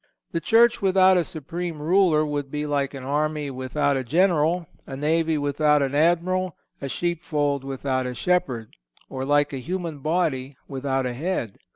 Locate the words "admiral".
5.93-6.57